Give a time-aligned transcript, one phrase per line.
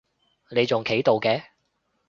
[0.49, 1.43] 你仲企到嘅？